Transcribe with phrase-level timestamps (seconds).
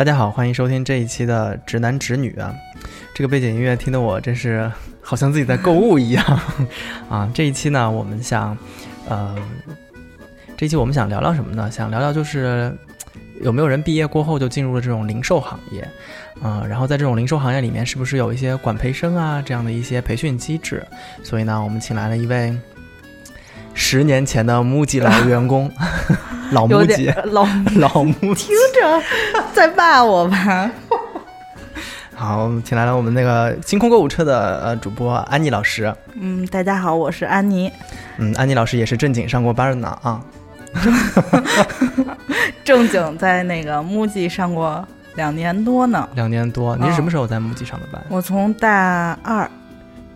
[0.00, 2.54] 大家好，欢迎收听这一期的《直男直女》啊。
[3.12, 4.72] 这个背景音乐听得我真是
[5.02, 6.40] 好像自己在购物一样
[7.10, 7.30] 啊。
[7.34, 8.56] 这一期呢，我们想，
[9.06, 9.36] 呃，
[10.56, 11.70] 这一期我们想聊聊什么呢？
[11.70, 12.74] 想聊聊就是
[13.42, 15.86] 有没有人毕业过后就进入了这种零售行业，
[16.42, 20.82] 嗯、然后在这种零售行业里面，是不是有一些管培生啊这样的一些培训机制？
[21.22, 22.58] 所以呢，我们请来了一位
[23.74, 25.70] 十年前的木吉来员工，
[26.50, 27.46] 老木有吉，老，
[27.76, 28.46] 老木吉。
[28.46, 29.02] 听着
[29.52, 30.70] 在骂我吧？
[32.14, 35.94] 好，请来了我们那个星空购物车的呃主播安妮老师。
[36.14, 37.72] 嗯，大家好，我是安妮，
[38.18, 40.20] 嗯，安妮老师也是正经上过班的呢啊。
[42.62, 46.08] 正经在那个 MUJI 上过两年多呢。
[46.14, 48.00] 两年多，您是哦什么时候在木吉上的班？
[48.08, 49.50] 我从大二，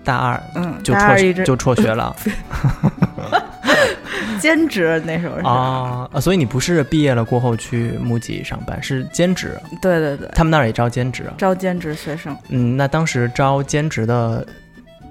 [0.04, 2.14] 大二嗯，就辍就辍学了
[4.40, 6.20] 兼职，那时候是，啊啊！
[6.20, 9.58] 所以你不是毕业了过后去木吉上班，是兼职。
[9.80, 11.24] 对对对，他们那儿也招兼职。
[11.38, 12.36] 招兼职学生。
[12.48, 14.46] 嗯，那当时招兼职的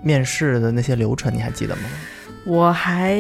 [0.01, 1.81] 面试的那些流程你还记得吗？
[2.45, 3.17] 我还，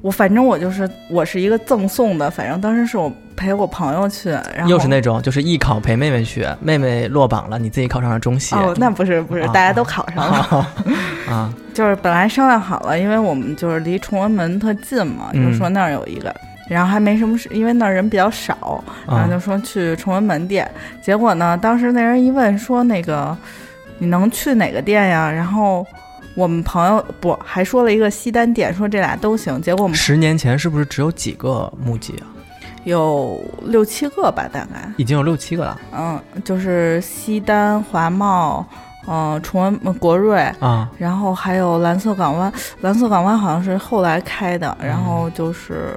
[0.00, 8.54] 我反正我就是我是一个赠送的，反正当时是我陪我朋友去，然后又是那种就是艺考陪妹妹去，妹妹落榜了，你自己考上了中戏。
[8.54, 10.66] 哦，那不是不是，啊大家都考上了。
[11.30, 16.34] 啊，就是本来商量好了，因为我们就是离崇文门特近嘛，嗯就说那儿有一个，
[16.68, 20.70] 然后还没什么事，因为那儿人比较少，然后啊就说去崇文门店。
[21.02, 23.36] 结果呢，当时那人一问说那个
[23.98, 25.30] 你能去哪个店呀？
[25.30, 25.86] 然后
[26.34, 29.60] 我们朋友不还说了一个西单店，说这俩都行。
[29.62, 32.26] 结果我们十年前是不是只有几个木吉啊？
[32.84, 38.66] 有六七个吧，大概，已经有六七个了嗯，就是西单、华贸，
[39.06, 40.40] 嗯、崇文呃国瑞。
[40.60, 40.90] 啊。
[40.98, 45.94] 然后还有蓝色港湾，蓝色港湾好像是后来开的，然后就是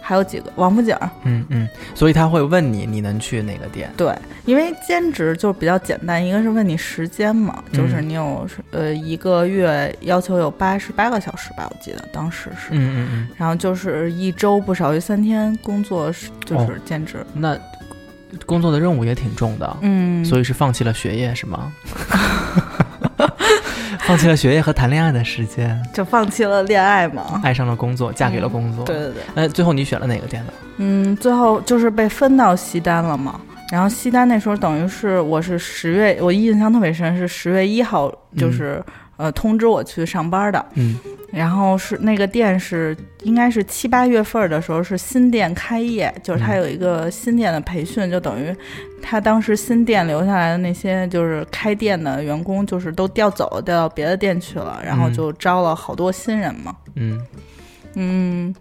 [0.00, 3.92] 还有几个王府井儿，嗯嗯，所以他会问你你能去哪个店？
[3.94, 4.14] 对，
[4.46, 17.58] 因为兼职就比较简单，一个是问你时间嘛，就是嗯你有呃一个月要求有八十八个小时吧，我记得当时是，嗯嗯嗯然后就是一周不少于三天工作是就哦是兼职，嗯，那
[18.46, 21.70] 工作的任务也挺重的，嗯，所以是放弃了学业是吗？
[24.06, 28.84] 放弃了学业和谈恋爱的时间，就放弃了恋爱嘛，爱上了工作，嫁给了工作。
[28.84, 30.52] 对对对，那最后你选了哪个店呢？
[30.78, 33.40] 嗯，最后就是被分到西单了嘛。
[33.70, 38.82] 然后西单那时候等于是我是十月，我印象特别深，是十月一号，就是、
[39.18, 40.66] 呃通知我去上班的。
[40.74, 40.98] 嗯
[41.30, 48.54] 然后是那个店是应该是七八月份的时候是新店开业，就是他嗯有一个新店的培训，就等于
[49.02, 56.74] 他当时新店留下来的那些就是开店的员工，就是都调走调到别的店去了，然后嗯就招了好多新人嘛。
[56.94, 57.20] 嗯
[57.94, 58.54] 嗯，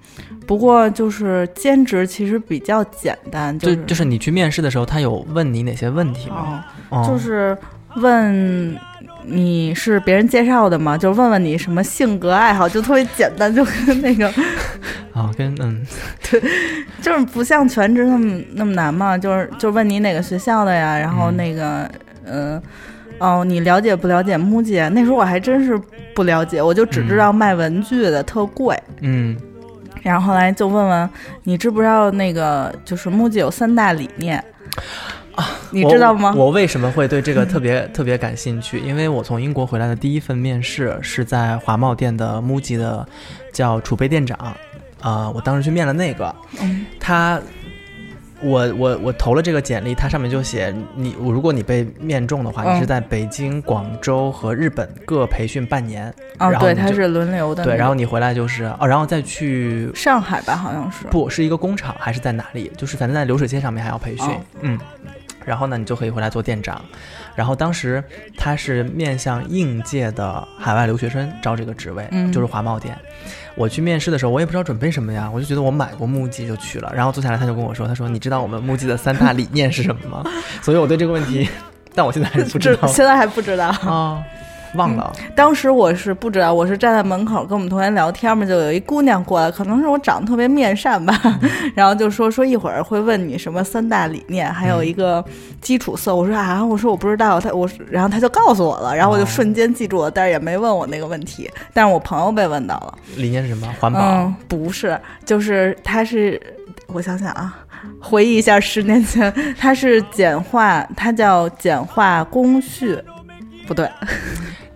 [0.47, 6.65] 不过就是兼职其实比较简单，就是就是你去面试的时候，他有问你哪些问题吗？
[7.05, 7.55] 就是
[7.97, 8.75] 问
[9.27, 10.97] 你是别人介绍的吗？
[10.97, 14.27] 就问问你什么性格爱好，就特别简单，就跟那个
[15.13, 15.85] 啊，跟嗯
[16.31, 16.41] 对
[17.01, 21.91] 就是不像全职那么那么难嘛，就是就问你哪个学校的呀，然后嗯那个
[22.25, 22.61] 嗯。
[23.19, 24.91] 哦，你了解不了解 MUJI？
[24.91, 25.75] 那时候我还真是
[26.13, 28.79] 不了解，我就只知道卖文具的特贵。
[29.01, 29.35] 嗯
[30.03, 31.09] 然后后来就问问
[31.41, 34.45] 你知不知道那个就是 MUJI 有三大理念啊？
[35.71, 36.33] 你知道吗？
[36.35, 36.45] 我？
[36.45, 38.79] 我为什么会对这个特别特别感兴趣？
[38.79, 43.07] 因为我从英国回来的第一份面试是在华贸店的 MUJI 的
[43.51, 44.37] 叫储备店长，
[45.01, 47.41] 啊、我当时去面了那个，嗯他。
[48.39, 57.63] 我我我投了这个简历，它上面就写你，我如果你被面中的话，嗯你是在北京、广州和日本各培训半年，哦，对，然后你就它是轮流的。
[57.63, 61.07] 对，然后你回来就是哦，然后再去上海吧，好像是。
[61.07, 62.71] 不是一个工厂还是在哪里？
[62.77, 64.79] 就是反正在流水线上面还要培训，哦嗯，
[65.47, 66.79] 然后呢，你就可以回来做店长。
[67.33, 68.03] 然后当时
[68.37, 72.95] 他是面向应届的海外留学生招这个职位，嗯就是华贸店。
[73.55, 76.91] 我去面试的时候，我也不知道准备什么呀，我就觉得我买过木屐就去了。
[76.93, 80.23] 然后坐下来，他就跟我说：“他说你知道我们木屐的三大理念是什么吗？”
[80.61, 81.49] 所以我对这个问题，
[81.95, 83.69] 但我现在还是不知道 这现在还不知道。
[83.69, 84.23] 啊，
[84.75, 85.11] 忘了。
[85.35, 95.23] 当时我是不知道，我是站在门口跟我们同学聊天嘛，就有一姑娘过来，可能是我长得特别面善吧，嗯 然后就说说一会儿会问你什么三大理念，还有一个
[95.61, 96.15] 基础色。
[96.15, 102.97] 我说啊，我说我不知道，他我然后他就告诉我了，然后我就哦瞬间记住了，但是也没问我那个问题，但是我朋友被问到了。
[103.15, 103.67] 理念是什么？
[103.79, 103.99] 环保。
[103.99, 106.41] 嗯，不是，就是他是，
[106.87, 107.57] 我想想啊，
[107.99, 112.97] 回忆一下十年前，他是简化，他叫简化工序，
[113.67, 113.89] 不对，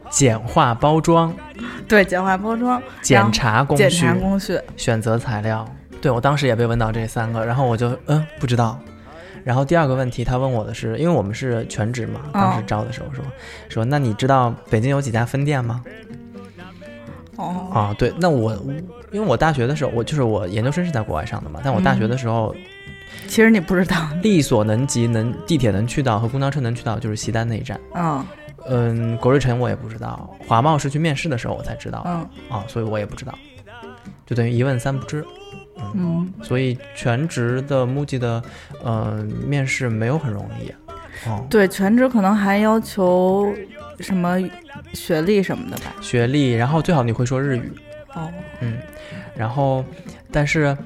[0.09, 1.33] 简化包装、
[1.87, 5.65] 对，简化包装，检查工检序、查工序，选择材料。
[6.01, 8.77] 对我当时也被问到这三个，然后我就嗯不知道，
[9.43, 13.23] 然后第二个问题，他问我的是，因为我们是全职嘛，当时招的时候说
[13.69, 15.83] 说，那你知道北京有几家分店吗？
[17.37, 18.51] 哦，啊，对，那我
[19.11, 22.55] 因为我大学的时候，我就是我研究生是在国外上的嘛，但我大学的时候，
[23.27, 27.79] 其实你不知道，力所能及，能地铁能去到和公交车能去到就是西单那一站。
[27.95, 28.25] 嗯
[28.67, 33.33] 嗯，国瑞辰我也不知道，华茂是去面试的时候我才知道，嗯啊，所以我也不知道，
[34.25, 35.25] 就等于一问三不知。
[35.95, 38.43] 嗯，所以全职的 MUJI 的
[38.83, 40.71] 呃面试没有很容易。
[41.27, 43.51] 哦，对，全职可能还要求
[43.99, 44.37] 什么
[44.93, 45.93] 学历什么的吧？
[46.01, 47.71] 学历，然后最好你会说日语。
[48.13, 48.29] 哦，
[48.59, 48.77] 嗯，
[49.35, 49.83] 然后
[50.31, 50.77] 但是。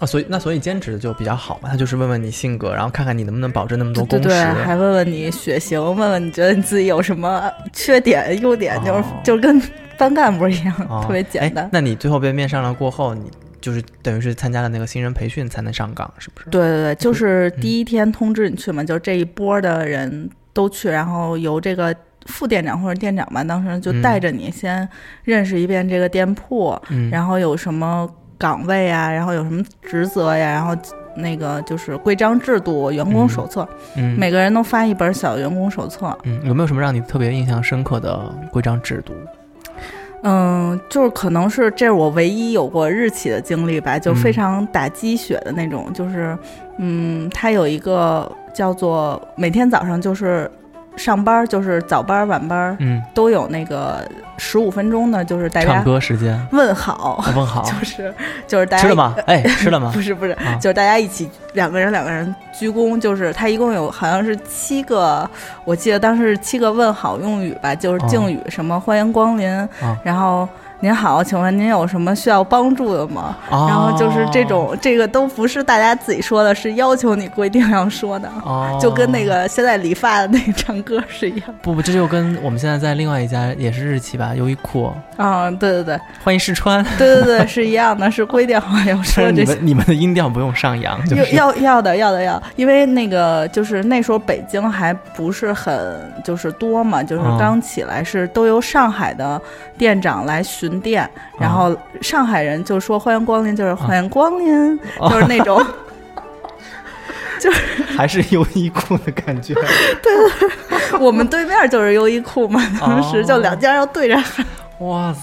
[0.00, 9.62] 啊，所以那所以兼职就比较好嘛，他就是问问你性格，然后看看你能不能保证那么多工时，对，还问问你血型，问问你觉得你自己有什么缺点、优点，就是、哦、就跟
[9.96, 11.68] 班干部一样，哦、特别简单。
[11.72, 13.30] 那你最后被面上了过后，你
[13.60, 16.50] 就是等于是参加了那个新人培训才能上岗，是不是？
[16.50, 21.94] 对对对，就是第一天通知你去嘛，嗯、就这一波的人都去，然后由这个
[22.26, 24.88] 副店长或者店长吧，当时就带着你先
[25.22, 28.12] 认识一遍这个店铺，嗯、然后有什么。
[28.44, 30.50] 岗位啊，然后有什么职责呀？
[30.50, 30.76] 然后
[31.16, 36.14] 那个就是规章制度、员工手册，嗯，每个人都发一本小员工手册。
[36.24, 39.14] 嗯，有没有什么让你特别印象深刻的规章制度？
[40.24, 45.90] 嗯，就是可能是这是我唯一有过日企的经历吧，就非常打鸡血的那种。
[45.94, 46.36] 就是，
[46.76, 50.50] 嗯，他有一个叫做每天早上就是。
[50.96, 54.06] 上班就是早班晚班，嗯，都有那个
[54.38, 58.14] 十五分钟的，就是大家唱歌时间问好，啊、问好， 就是
[58.46, 59.14] 就是大家吃了吗？
[59.26, 59.90] 哎，吃了吗？
[59.94, 65.28] 不是不是，啊、就是大家一起两个人两个人鞠躬，就是他一共有好像是七个，
[65.64, 70.48] 我记得当时是七个问好用语吧，就是敬语，哦、什么欢迎光临，啊、然后。
[70.84, 73.34] 您好，请问您有什么需要帮助的吗？
[73.48, 81.44] 哦、然后就是这种，这个都不是大家自己说的，是要求你规定要说的，哦、就跟那个现在理发的那个唱歌是一样。
[81.62, 84.92] 不不，这就跟我们现在在另外一家也是日企吧，优衣库。
[85.16, 86.84] 啊、嗯，对对对，欢迎试穿。
[86.98, 89.42] 对对对，是一样的，是规定好要说这些。
[89.42, 99.40] 你们你们的音调不用上扬，就是、要要的要的要，因为那个就是那时候北京还不是很就是多嘛，就是刚起来，是都由上海的
[99.78, 101.76] 店长来巡店，然后。
[102.02, 105.64] 上海人就说欢迎光临，就是欢迎光临，哦、就是那种，
[107.40, 109.54] 就是还是优衣库的感觉。
[110.02, 110.12] 对，
[110.98, 114.44] 我们对面就是优衣库嘛，当时就两家要对着喊。
[114.80, 115.20] 哇塞，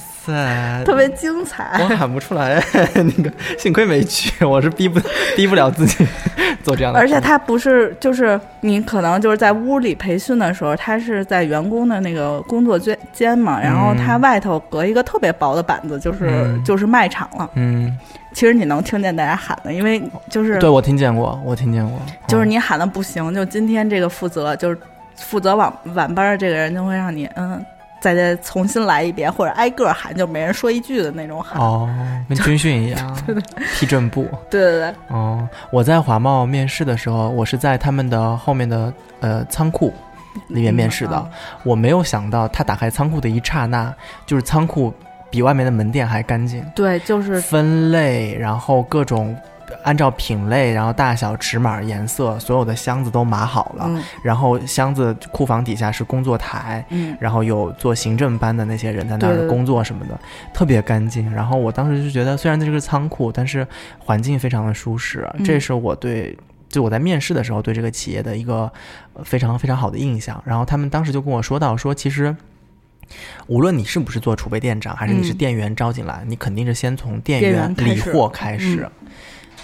[0.86, 1.78] 特别精彩！
[1.82, 2.64] 我喊不出来，
[2.94, 5.00] 那个幸亏没去， 我是逼不
[5.36, 6.06] 逼不了自己
[6.64, 7.00] 做这样的。
[7.00, 17.50] 而且他不是，就是你可能就是在屋里培训的时候，他是在员工的那个工作间间嘛，然后他外头隔一个特别薄的板子，就是、嗯、就是卖场了。
[17.56, 17.98] 嗯，
[18.32, 24.78] 其实你能听见大家喊的，因为就是对我听见过，我听见过，就是你喊的不行，就今天这个负责就是
[25.16, 27.64] 负责晚晚班的这个人就会让你嗯。
[28.02, 31.62] 再再重新来一遍，或者挨个喊，就每人说一句的那种喊。
[31.62, 31.88] 哦，
[32.28, 33.44] 跟军训一样， 对对，
[33.76, 34.28] 踢正步。
[34.50, 34.96] 对对对。
[35.08, 39.94] 哦，我在华贸面试的时候，我是在他们的后面的呃仓库
[40.48, 41.16] 里面面试的。
[41.16, 41.32] 嗯、
[41.64, 43.94] 我没有想到，他打开仓库的一刹那，
[44.26, 44.92] 就是仓库
[45.30, 46.66] 比外面的门店还干净。
[46.76, 49.38] 对，就是分类，然后各种。
[49.84, 53.86] 按照品类，然后大小、尺码、颜色，所有的箱子都码好了。
[53.88, 60.20] 嗯、然后箱子库房底下是工作台，嗯，然后有做行政班的那些人在那儿工作什么的，
[60.54, 61.32] 特别干净。
[61.34, 63.68] 然后我当时就觉得，虽然这是仓库，但是
[64.00, 65.30] 环境非常的舒适。
[65.36, 66.38] 嗯、这是我对，
[66.70, 68.72] 就我在面试的时候对这个企业的一个
[69.24, 70.42] 非常非常好的印象。
[70.46, 72.36] 然后他们当时就跟我说到，说其实。
[73.48, 78.90] 无论你是不是做储备店长，还是你是店员招进来，嗯、你肯定是先从店员员理货开始。
[79.02, 79.12] 嗯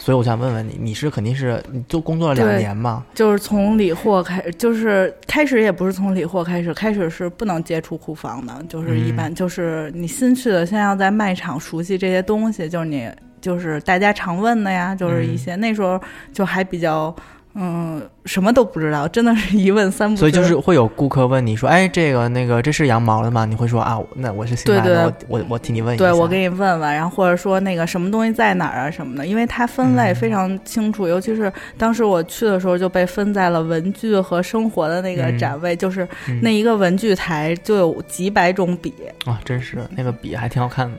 [0.07, 3.05] 所以我想问问你，你是肯定是你就工作了两年嘛？
[3.13, 13.11] 就是从理货开，就是开始也不是从理货开始，开始是不能接触库房的，就是一般、嗯、就是你新去的，先要在卖场熟悉这些东西，就是你
[13.41, 15.99] 就是大家常问的呀，就是一些、嗯、那时候
[16.31, 17.13] 就还比较。
[17.59, 20.19] 嗯，什么都不知道，真的是一问三不知。
[20.19, 36.07] 所以就是会有顾客问你说：“哎，这个那个这是羊毛的吗？”你会说：“啊，那我是新来的，我我我替你问一下。”对，我给你问问，然后或者说那个什么东西在哪儿啊什么的，因为它分类非常清楚，嗯、尤其是当时我去的时候就被分在了文具和生活的那个展位，嗯、就是
[36.43, 38.93] 那一个文具台就有几百种笔
[39.25, 40.97] 啊、哦，真是那个笔还挺好看的。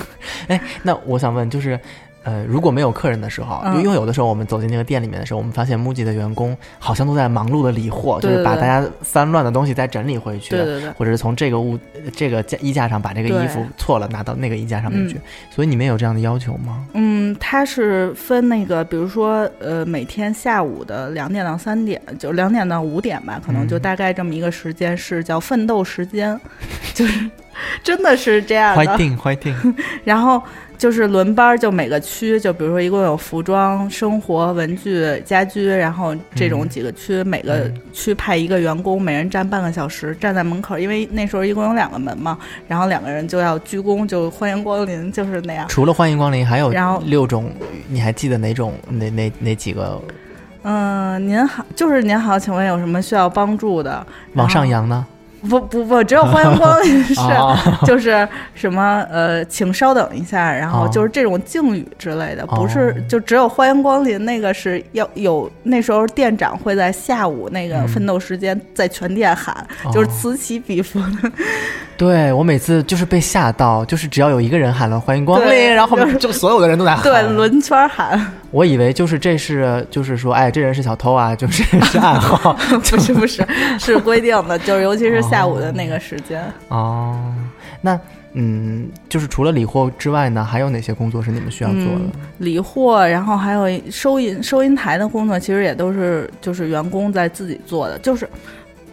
[0.48, 1.78] 哎，那我想问就是。
[2.28, 3.80] 呃，如果没有客人的时候，嗯。
[3.82, 11.78] 因为有的时候我们走进那个店里面的时候，我们发现 MUJI 的员工好像都在忙碌的理货，就是把大家翻乱的东西再整理回去，对对对，或者是从这个物
[12.14, 15.20] 这个架衣架上把这个衣服错了拿到那个衣架上面嗯去。
[15.50, 16.84] 所以你们有这样的要求吗？
[16.92, 23.80] 嗯，它是分那个，比如说，呃，每天下午的两点到三点，就两点到五点吧，可能就嗯。
[23.80, 26.38] 大概这么一个时间是叫奋斗时间，
[26.92, 27.30] 就是
[27.82, 28.84] 真的是这样的。
[28.84, 29.54] 欢迎欢定，
[30.04, 30.42] 然后
[30.76, 42.38] 就是轮班儿，就每个区，就比如说一共有服装、生活、文具、家居，然后这种嗯几个区，每个嗯区派一个员工，每人站半个小时，站在门口，因为那时候一共有两个门嘛，
[42.68, 45.66] 然后两个人就要鞠躬，就欢迎光临，就是那样。
[45.68, 47.50] 除了欢迎光临，还有然后六种，
[47.88, 50.00] 你还记得哪种哪哪哪几个？
[50.62, 54.06] 嗯，您好，就是您好，请问有什么需要帮助的？
[54.34, 55.06] 往上扬呢？
[55.48, 57.56] 不不不，只有欢迎 光临 是，哦。
[57.86, 60.88] 就是什么呃，请稍等一下，然后哦。
[60.92, 63.02] 就是这种敬语之类的，不是哦。
[63.08, 67.88] 就只有欢迎光临那个是要有那时候店长会在下午那个嗯。
[67.88, 70.12] 奋斗时间在全店喊，就是哦。
[70.12, 71.32] 此起彼伏的，
[71.96, 77.02] 对我每次就是被吓到，就是只要有一个人喊了欢迎光临，然后后面就所有的人都在喊。
[77.02, 82.52] 对，轮圈喊，我以为就是这是就是说，哎，这人是小偷啊， 就是是暗号
[82.90, 83.46] 不是不是
[83.78, 86.42] 是规定的，就是尤其是下午的那个时间。
[86.68, 87.34] 哦。
[87.80, 87.98] 那
[88.32, 92.00] 嗯，就是除了理货之外呢，还有哪些工作是你们需要做的？
[92.00, 98.28] 嗯理货，然后还有收银收银台的工作，其实也都是就是员工在自己做的，就是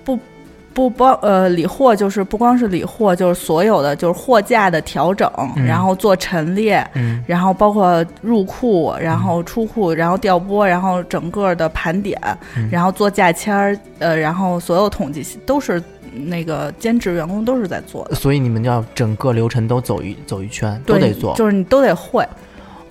[0.03, 0.17] 不
[0.75, 6.85] 不包呃理货，就是不光是理货，就是所有的就是货架的调整，嗯然后做陈列。
[6.93, 12.19] 嗯然后包括入库，然后出库，然后调拨，然后整个的盘点，
[12.57, 15.81] 嗯然后做价签儿，呃，然后所有统计都是
[16.25, 18.15] 那个兼职员工都是在做的。
[18.15, 21.33] 所以你们要整个流程都走一走一圈，都，得做。
[21.35, 22.27] 就是你都得会。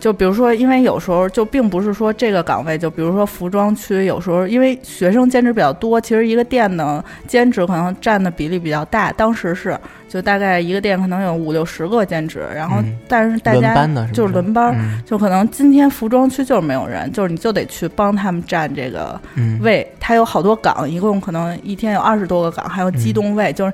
[0.04, 9.10] 就比如说，因为有时候就并不是说这个岗位，就比如说服装区，有时候因为学生兼职比较多，其实一个店的兼职可能占的比例比较大。
[9.12, 9.74] 当时是
[10.06, 23.72] 就大概一个店可能有五六十个兼职，然后嗯但是大家就是轮班就可能今天服装区就是没有人，就是你就得去帮他们占这个嗯位，他有好多岗，一共可能一天有二十多个岗，还有机动位，就是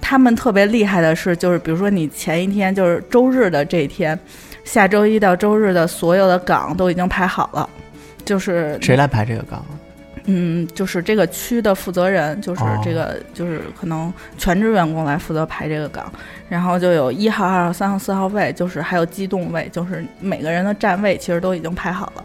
[0.00, 4.18] 他们特别厉害的是，就是比如说你前一天就是周日的这一天，
[4.64, 7.68] 下周一到周日的所有的岗都已经排好了，
[8.24, 9.64] 就是谁来排这个岗？
[10.26, 16.10] 嗯，就是这个区的负责人，就是哦这个、就是可能全职员工来负责排这个岗，
[16.48, 22.24] 然后就有一号、二号、三号、四号位，就是还有机动位，就是每个人的站位其实都已经排好了。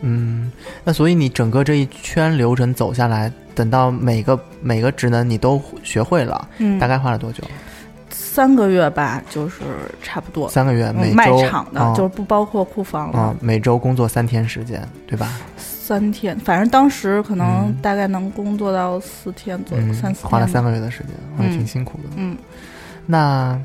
[0.00, 0.50] 嗯，
[0.82, 7.44] 那所以你整个这一圈流程走下来，等到每个每个职能你都学会了，嗯，大概花了多久？
[8.20, 9.62] 三个月吧，就是
[10.02, 10.48] 差不多。
[10.48, 13.18] 三个月，每嗯卖周场的，哦就是不包括库房了。
[13.18, 15.38] 啊、每周工作三天时间，对吧？
[15.56, 20.30] 三天，反正当时可能嗯大概能工作到四天左右，嗯三四天。
[20.30, 20.62] 花了三。
[20.62, 22.08] 个月的时间，也挺嗯辛苦的。
[22.16, 22.36] 嗯，
[23.06, 23.60] 那，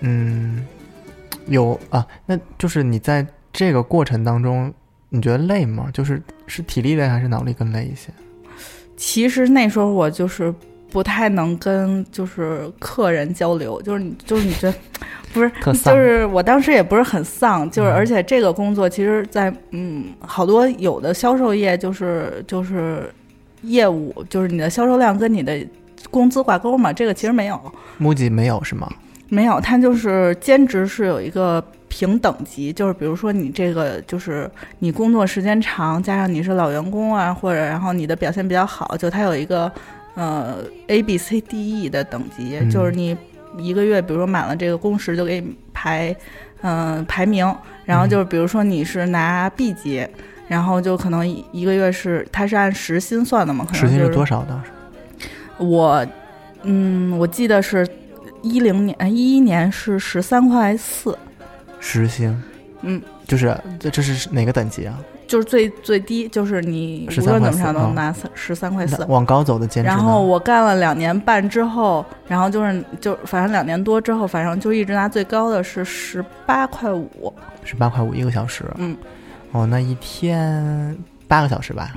[0.00, 0.66] 嗯，
[1.46, 4.72] 有啊，那就是你在这个过程当中，
[5.10, 5.88] 你觉得累吗？
[5.92, 8.10] 就是是体力累还是脑力更累一些？
[8.96, 10.52] 其实那时候我就是
[10.90, 14.74] 不太能跟就是客人交流，就是你就是你觉得
[15.32, 23.12] 不是，特就是我当时也不是很丧，就是嗯而且这个工作其实在嗯好多有的销售业就是就是
[23.62, 25.58] 业务就是你的销售量跟你的
[26.10, 27.60] 工资挂钩嘛，这个其实没有。
[27.98, 28.88] 木吉没有是吗？
[29.28, 39.70] 没有，他就是兼职是有一个评等级，就是比如说你这个就是你工作时间长，加上你是老员工啊，或者然后你的表现比较好，就他有一个
[40.18, 40.58] 呃
[40.88, 43.16] A B C D E 的等级，嗯就是你
[43.56, 46.14] 一个月比如说满了这个工时就给你排
[46.62, 50.06] 嗯、呃排名，然后就是比如说你是拿 B 级。
[50.48, 53.66] 然后就可能一一个月是，它是按时薪算的嘛？
[53.66, 54.70] 可能时薪是多少当时？
[55.58, 56.06] 我，
[56.62, 57.86] 嗯，我记得是
[58.40, 61.14] 一零年，一一年是十三块四，
[61.80, 62.34] 时薪，
[62.80, 64.98] 嗯，就是这这是哪个等级啊？
[65.28, 68.96] 就是最最低，就是你无13论块怎么着能啊拿十三块四。
[68.98, 69.86] 那往高走的兼职？
[69.86, 77.32] 然后我干了两年半之后，然后就是就反正两年多之后，反正就一直拿最高的是十八块五，
[77.62, 78.64] 十八块五一个小时。
[78.76, 78.96] 嗯，
[79.52, 80.96] 哦，那一天
[81.28, 81.92] 八个小时吧？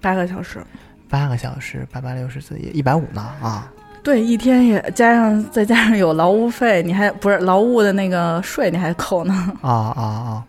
[0.00, 0.60] 八个小时。
[1.08, 3.70] 八个小时，八八六十四也一百五呢啊！
[4.02, 9.52] 对，一天也加上再加上有劳务费，你还不是劳务的那个税，你还扣呢。
[9.62, 10.44] 啊啊啊！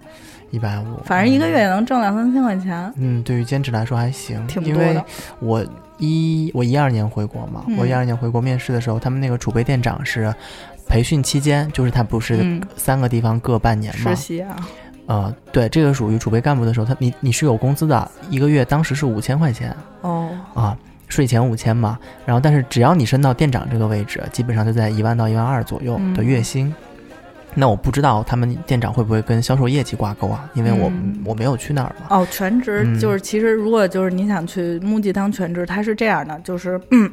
[0.50, 5.06] 一百五，反正一个月也能挣两三千块钱，嗯，对于兼职来说还行，因为挺多的。
[5.40, 5.66] 我
[5.98, 10.34] 一我一二年回国嘛，嗯我一二年回国面试的时候，他们那个储备店长是
[10.88, 14.16] 培训期间，就是他不是嗯，三个地方各半年嘛。
[14.16, 14.56] 实，习啊，
[15.08, 20.78] 呃，对，这个属于储备干部的时候，他你你是有工资的，一个月当时是五千块钱哦，啊，
[21.10, 22.00] 税前五千嘛。
[22.26, 26.74] 然后，但是只要你升到店长这个位置，基本上就在一万到一万二左右的月薪。
[27.60, 30.48] 那我不知道他们店长会不会跟销售业绩挂钩啊？
[30.54, 32.06] 因为我、嗯我没有去那儿嘛。
[32.10, 37.12] 哦，全职嗯就是其实如果就是你想去木记当全职，它是这样的，就是嗯，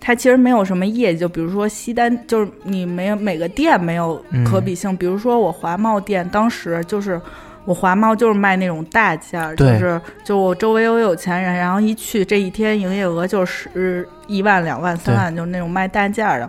[0.00, 7.20] 它其实没有什么业绩，就比如说西单，就是你没有每个店没有可比性，比如说我华贸店当时就是。
[7.66, 16.48] 我华贸就是卖那种大件儿，就是就我周围有有钱人，然后一去这一天营业额就是一万、两万、三万，就是那种卖大件儿的。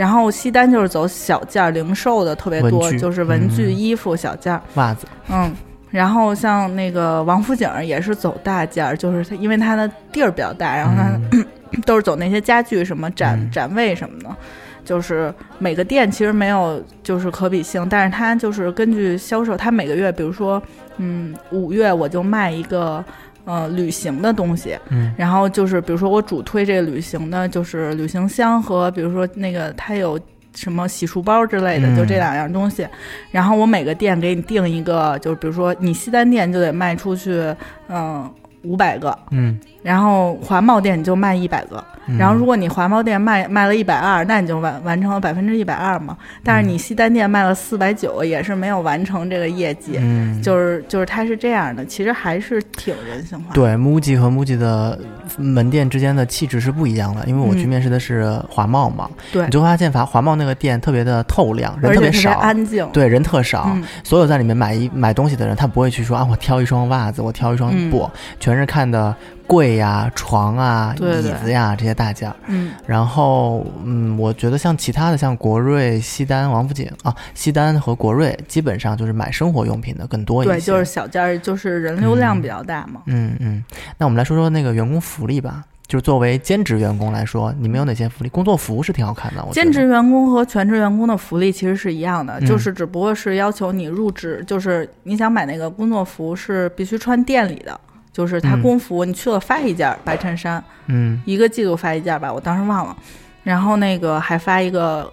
[0.00, 4.62] 然后西单就是走小件儿，零售的特别多就是文具、嗯衣服、小件儿。
[4.76, 5.54] 袜子，嗯，
[5.90, 11.44] 然后像那个王府井也是走大件儿，就是它因为它的地儿比较大，然后它、嗯
[11.84, 14.34] 都是走那些家具什么展、嗯展位什么的。
[14.82, 20.60] 就是每个店其实没有就是可比性，但是它就是根据销售，它每个月，比如说，
[20.96, 23.04] 嗯，五月我就卖一个
[23.44, 25.12] 呃旅行的东西，嗯。
[25.16, 30.18] 然后就是比如说我主推这个旅行的，就是旅行箱和比如说那个它有
[30.54, 31.96] 什么洗漱包之类的，嗯。
[31.96, 32.86] 就这两样东西。
[33.30, 37.54] 然后我每个店给你定一个，就是比如说你西单店就得卖出去，
[37.88, 38.30] 嗯，
[38.62, 41.76] 五百个，嗯，然后华贸店你就卖一百个。
[41.76, 46.16] 嗯然后如果你华贸店卖卖了一百二，那你就完完成了百分之一百二嘛。
[46.42, 49.96] 但是你西单店卖了四百九，也是没有完成这个业绩。
[50.00, 53.54] 嗯，就是就是它是这样的，其实还是挺人性化的。
[53.54, 54.98] 对，MUJI 和 MUJI 的
[55.38, 62.88] 门店之间的气质是不一样的，因为我去嗯面试的是华贸嘛，对你就会发现华华贸那个店特别的透亮，人特别特别少，安静。
[62.92, 63.66] 对，人特少。
[63.68, 68.10] 嗯所有在里面买一买东西的人，他不会去说啊，我挑一双袜子，我挑一双布，
[68.40, 69.14] 全是看的
[69.50, 72.36] 柜呀、床啊、对对椅子呀这些大件儿。
[72.46, 80.52] 嗯然后，嗯，我觉得像其他的，像国瑞、西单、王府井啊，西单和国瑞基本上就是买生活用品的更多一些。
[80.52, 83.02] 对，就是小件儿，就是人流量比较大嘛。
[83.06, 83.64] 嗯嗯。
[83.98, 85.64] 那我们来说说那个员工福利吧。
[85.88, 88.30] 就是作为兼职员工来说，你们有哪些福利？
[88.30, 89.44] 工作服是挺好看的。
[89.44, 97.80] 我兼职员工和全职员工的福利其实是一样的，嗯就是只不过是要求你入职，就是你想买那个工作服是必须穿店里的，
[98.12, 102.96] 就是他嗯工服，你去了发一件白衬衫，嗯一个季度发一件吧，我当时忘了，
[103.42, 105.10] 然后那个还发一个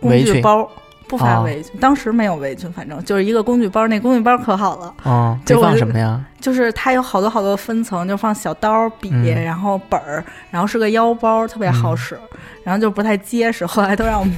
[0.00, 0.68] 工具包。
[1.08, 3.88] 不发哦围裙，当时没有围裙，反正就是一个工具包。
[3.88, 6.22] 那工具包可好了，哦，就放什么呀？
[6.38, 12.14] 就是它有好多好多分层，就放小刀、笔，嗯然后本儿，然后是个腰包，特别好使，
[12.62, 13.64] 然后就不太结实。
[13.64, 14.36] 后来都让我们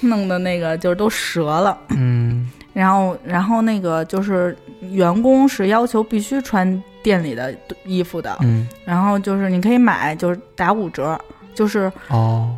[0.00, 1.78] 弄弄的那个就是都折了。
[1.90, 11.18] 嗯然后，然后那个就是员工是要求必须穿店里的衣服的，嗯然后就是你可以买，就是打五折，
[11.54, 12.56] 就是哦，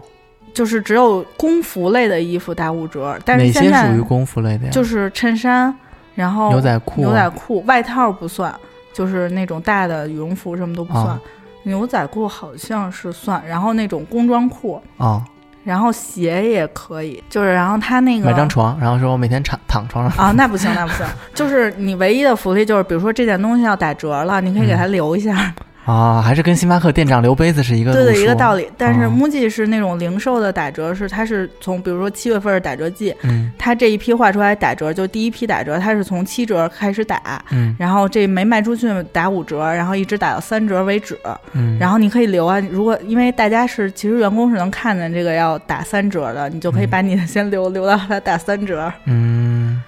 [0.53, 4.71] 就是只有工服类的衣服打五折，但哪是现在些属于工服类的呀？
[4.71, 5.75] 就是衬衫，
[6.15, 8.55] 然后牛仔裤、牛仔裤、外套不算，
[8.93, 11.07] 就是那种大的羽绒服什么都不算。
[11.07, 11.21] 啊
[11.65, 15.25] 牛仔裤好像是算，然后那种工装裤，啊，
[15.65, 20.27] 然后鞋也可以，就是然后他那个买张床，然后说我每天躺躺床上。
[20.27, 28.71] 啊，那不行，那不行，就是你唯一的福利就是，比如说这件东西要打折了，你可以给他留一下，啊，还是跟星巴克店长留杯子是一个对对，一个道理。
[28.79, 37.45] 但是哦 MUJI 是那种零售的打折，是它是从比如说七月份是打折季，嗯它这一批画出来打折，就第一批打折，它是从七折开始打。
[37.51, 41.19] 嗯然后这没卖出去打五折，然后一直打到三折为止。
[41.53, 48.93] 嗯，然后你可以留啊，如果因为大家是其实员工是能看见这个要打三折的，你就可以把你的先留、 留到它打三折。
[49.07, 49.83] 嗯，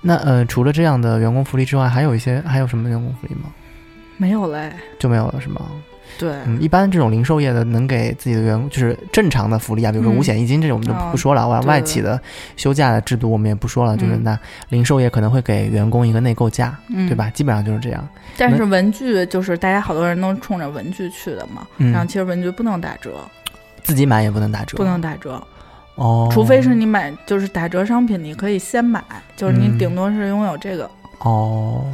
[0.00, 3.50] 那呃，除了这样的员工福利之外，还有一些还有什么员工福利吗？
[4.16, 5.62] 没有嘞，就没有了是吗？
[6.16, 12.20] 对，嗯，一般这种零售业的能给自己的员工就是正常的福利啊，比如说嗯五险一金这种我们就哦不说了，外对外企的
[12.56, 17.16] 休假的制度我们也不说了，就是嗯那零售业可能会给员工一个内购价，嗯，对？
[17.16, 17.28] 吧？
[17.30, 18.08] 基本上就是这样。
[18.36, 23.10] 但是文具就是大家好多人都冲着文具去的嘛，然后嗯，其实文具不能打折，
[23.82, 25.42] 自己买也不能打折，不能打折，
[25.96, 29.02] 哦，除非是你买就是打折商品，你可以先买，
[29.34, 30.88] 就是你嗯顶多是拥有这个。
[31.18, 31.84] 哦。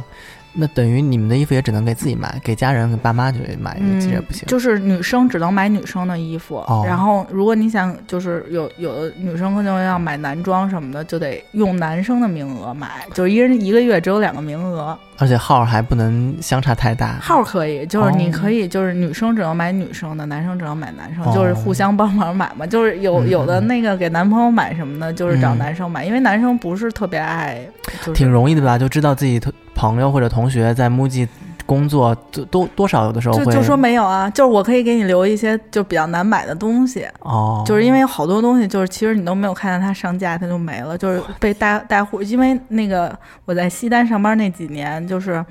[0.53, 4.43] 那等于你们的衣服也只能给自己买，给家人、给爸妈就买，嗯其实也不行。
[4.47, 17.17] 就是女生只能买女生的衣服，哦然后如果你想就是有有的女生可能要买男装什么的，就得用男生的名额买，就是一人一个月只有两个名额，而且号还不能相差太大。
[17.21, 27.65] 号可以，就是你哦可以就是女生只能买女生的，男生只能买男生，哦就是互相帮忙买嘛，就是有嗯有的那个给男朋友买什么的，就是找嗯男生买，因为男生不是特别爱，
[28.01, 28.77] 就是挺容易的吧？
[28.77, 29.51] 就知道自己同
[29.89, 31.27] 朋友或者同学在 MUJI
[31.65, 42.21] 工作都都多少有的时候会就就说没有啊，就是我可以给你留一些就比较难买的东西，哦，就是因为好多东西就是其实你都没有看到它上架，它就没了，就是被大大户。
[42.21, 45.43] 因为那个我在西单上班那几年，就是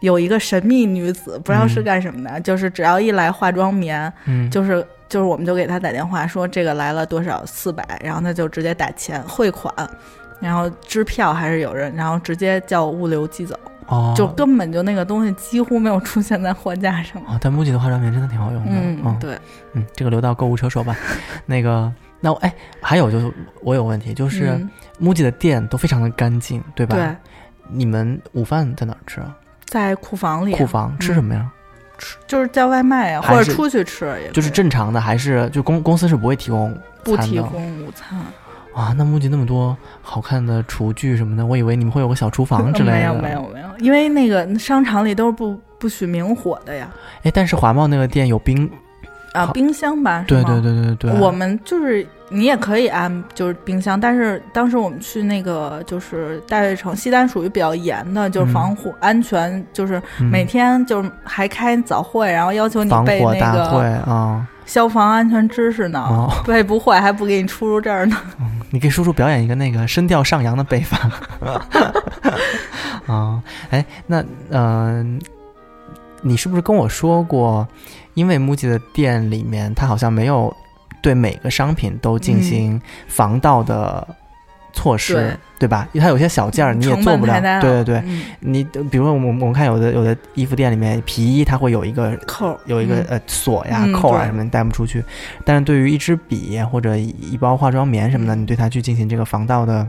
[0.00, 9.72] 有一个神秘女子，不知道是干什么的，就是只要一来化妆棉，嗯就是就是我们就给他打电话说这个来了多少四百，然后他就直接打钱汇款。
[10.40, 13.54] 然后支票还是有人，然后直接叫物流寄走，
[13.90, 17.20] 哦，就根本就那个东西几乎没有出现在货架上。
[17.26, 19.38] 哦，但 MUJI 的化妆品真的挺好用的，嗯，对，
[19.72, 20.96] 嗯，这个留到购物车说吧。
[21.44, 24.70] 那个，那我哎，还有就是我有问题，就是嗯
[25.02, 26.96] MUJI 的店都非常的干净，对吧？
[26.96, 27.16] 对，
[27.68, 29.36] 你们午饭在哪儿吃啊？
[29.66, 31.50] 在库房里，库房吃什么呀？
[31.98, 36.74] 吃就是叫外卖呀，或者出去吃也就是正常的，还是就公公司是不会提供
[37.04, 38.18] 不提供午餐
[38.74, 38.94] 啊？
[38.96, 42.98] 那 MUJI 那么多好看的厨具什么的，我以为你们会有个小厨房之类的。
[42.98, 43.30] 没有没。
[43.32, 46.88] 有没有，因为那个商场里都是不不许明火的呀。
[47.22, 48.70] 哎，但是华贸那个店有冰，
[49.32, 50.20] 啊，冰箱吧？
[50.22, 51.20] 是对吗对对对对。
[51.20, 64.46] 我们就是你也可以安，就是冰箱，但是当时我们去那个就是大悦城，西单属于比较严的，就是防火、安全，就是嗯每天就是还开早会，然后要求你防背那火大会个啊。
[64.70, 68.16] 消防安全知识呢，哦，背不会还不给你出入证呢。
[68.70, 71.10] 你给叔叔表演一个那个声调上扬的背法。
[73.04, 75.26] 啊， 哎，那嗯、呃
[76.22, 77.66] 你是不是跟我说过，
[78.14, 80.54] 因为 MUJI 的店里面，它好像没有
[81.02, 84.06] 对每个商品都进行防盗的
[84.72, 85.88] 措施，对对吧？
[85.92, 88.02] 因为它有些小件儿你也做不了对对对。
[88.06, 95.04] 嗯你比如说我们我们看有的有的衣服店里面皮衣，它会有一个扣有一个、嗯呃锁呀、扣啊什么，你带不出去。
[95.44, 99.86] 但是对于一支笔或者一包化妆棉什么的，嗯你对它去进行这个防盗的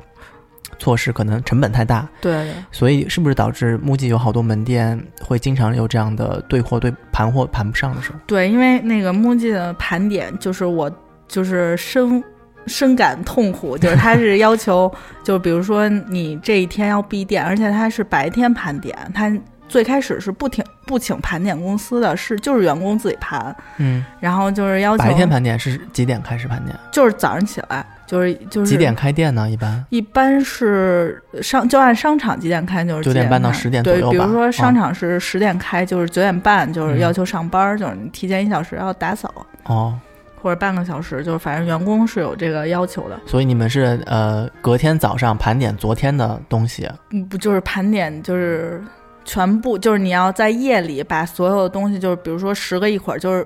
[0.80, 2.08] 措施，可能成本太大。
[2.20, 2.54] 对对。
[2.72, 8.20] 所以是不是导致 MUJI 有好多门店会经常有这样的对货对盘货盘不上的时候？
[8.26, 10.92] 对，因为那个 MUJI 的盘点，就是我
[11.28, 12.22] 就是深
[12.68, 14.92] 深感痛苦，就是他是要求，
[15.24, 19.32] 就比如说你这一天要闭店，而且他是白天盘点，他
[19.68, 26.78] 最开始是不请不请盘点公司的，是就是员工自己盘，嗯，然后就是要求白天盘点是几点开始盘点？
[26.92, 28.94] 就是早上起来，就是就是几点？
[28.94, 29.50] 开店呢？
[29.50, 39.34] 一般一般是商就按商场几点开就是九点半到开10点左对，比如说商嗯场是十点开，就是九点半就是嗯要求上班，就是你提前一小时要打扫。
[39.64, 39.98] 哦，
[40.42, 43.20] 或者半个小时，就是反正员工是有这个要求的。
[43.26, 48.84] 所以你们是呃隔天早上盘点昨天的东西，嗯，不就是盘点，就是
[49.24, 53.46] 全部，就是你要在夜里把所有的东西，就是比如说十个一捆儿，就是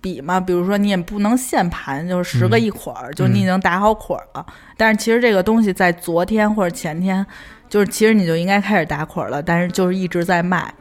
[0.00, 4.44] 比嘛，比如说你也不能现盘，就是十个嗯一捆儿，就是你已经打好捆儿了。
[4.76, 7.24] 但是其实这个东西在昨天或者前天，
[7.68, 10.72] 就是其实你就应该开始打捆儿了，但是就是一直在卖。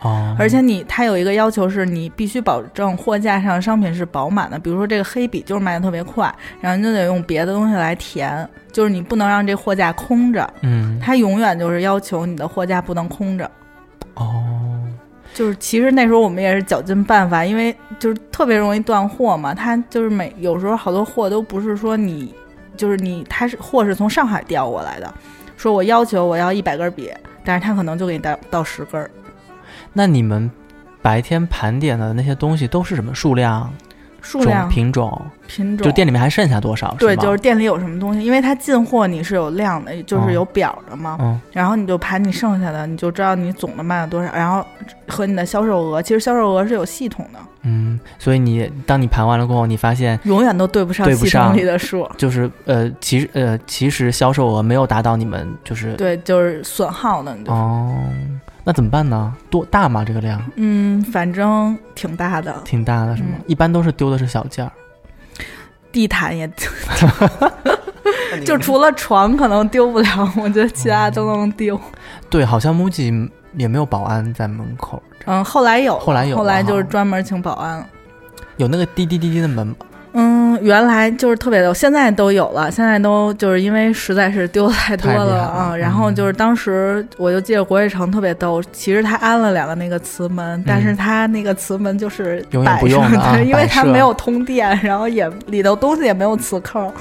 [0.00, 4.58] 哦，而且你它有一个要求是，你必须保证货架上商品是饱满的。
[4.58, 10.48] 比如说这个黑笔就是卖的特别快，然后你就得用别的东西来填，就是你不能让这货架空着。
[10.62, 13.50] 嗯它永远就是要求你的货架不能空着。
[14.14, 14.32] 哦，
[15.34, 19.52] 就是其实那时候我们也是绞尽办法，因为就是特别容易断货嘛。
[19.52, 22.32] 它就是每有时候好多货都不是说你，
[22.76, 25.12] 就是你，它是货是从上海调过来的，
[25.56, 27.10] 说我要求我要一百根笔，
[27.44, 29.10] 但是他可能就给你到到十根儿。
[29.92, 30.50] 那你们
[31.02, 33.72] 白天盘点的那些东西都是什么数量、
[34.20, 35.20] 数量品种？
[35.46, 36.94] 品种就店里面还剩下多少？
[36.98, 41.16] 对，吗就是店里有什么东西，因为它进货你是有量的，就是哦有表的嘛。
[41.20, 44.64] 嗯然后你就盘你剩下的，你就知道你总的卖了多少，然后
[45.08, 52.08] 和你的销售额，其实销售额是有系统的，嗯，所以你当你盘完了过后，你发现永远都对不上系对不上统里的数。
[52.16, 57.96] 就是呃，其实呃，其实销售额没有达到你们就是对，就是损耗的，你就、哦，
[58.68, 59.34] 那怎么办呢？
[59.48, 60.04] 多大吗？
[60.04, 63.30] 这个量嗯，反正挺大的，挺大的，是吗？
[63.38, 64.70] 嗯一般都是丢的是小件儿，
[65.90, 66.46] 地毯也
[68.44, 71.80] 就除了床可能丢不了，我觉得其他都能丢。
[72.28, 77.82] 对，好像 MUJI 也没有保安在门口，嗯，后来有，后来有后来就是专门请保安。
[78.58, 79.74] 有那个滴滴滴滴的门吗？
[80.12, 85.76] 嗯，原来就是特别的，现在都有了，现在都就是因为实在是丢的太多太了啊。
[85.76, 96.92] 然后嗯就是当时我就记得国瑞城特别逗，其实他安了两个那个磁门，但是他那个磁门就是嗯永远摆不用上的啊，因为它没有通电，然后也里头东西也没有磁扣。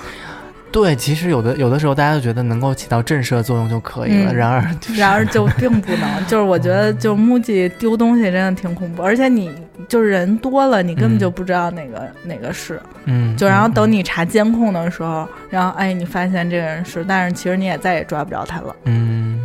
[0.69, 9.49] 对，其实有的有的时候大家都觉得能够起到震慑作用就可以了，嗯然而就是然而就并不能，就是我觉得就 MUJI 丢东西真的挺恐怖，而且你
[9.87, 18.75] 就是人多了，你根本就不知道哪个、哪个是，嗯，就然后嗯等你查监控的时候，然后哎你发现这个人是，但是其实你也再也抓不着他了。
[18.85, 19.39] 嗯，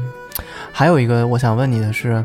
[0.73, 2.25] 还有一个我想问你的是，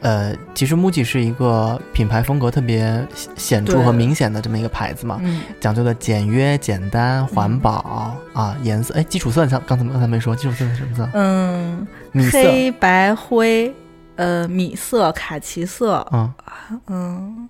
[0.00, 2.82] 呃，其实 MUJI 是一个品牌风格特别
[3.14, 11.08] 显显著和明显的这么一个牌子嘛，嗯，讲究的简约、简单、环保、啊，颜色，哎，基础色你像刚才刚才没说，基础色是什么色？
[11.14, 13.74] 嗯，米色，黑白灰，
[14.16, 16.32] 呃，米色、卡其色，嗯，
[16.88, 17.48] 嗯，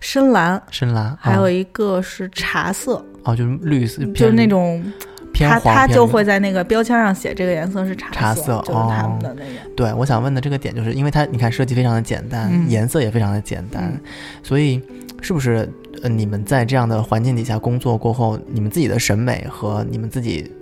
[0.00, 4.80] 深蓝，深蓝，还有啊一个是茶色，哦，就是绿色，就是那种
[5.32, 9.74] 偏它它就会在那个标签上写这个颜色是茶茶色就是他哦们的那个。
[9.76, 14.00] 对，我想问的这个点就是，因为它你看设计非常的简单，嗯颜色也非常的简单，嗯
[14.42, 14.80] 所以
[15.20, 15.68] 是不是
[16.02, 20.52] 呃你们在这样的环境底下工作过后，你们自己的审美和你们自己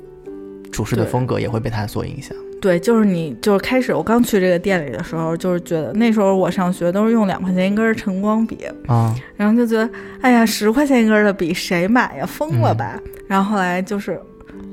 [0.73, 2.35] 处事的风格也会被它所影响？
[2.61, 9.89] 对，就是你，就是开始我刚去这个店里的时候，就是觉得那时候我上学都是用两块钱一根儿晨光笔，啊，然后就觉得，
[10.21, 12.27] 哎呀，十块钱一根儿的笔谁买呀？
[12.27, 13.01] 疯了嗯吧！
[13.29, 14.19] 然后后来就是